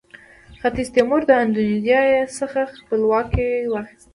ختیځ 0.61 0.87
تیمور 0.95 1.21
د 1.27 1.31
اندونیزیا 1.43 2.01
څخه 2.39 2.61
خپلواکي 2.77 3.47
واخیسته. 3.71 4.09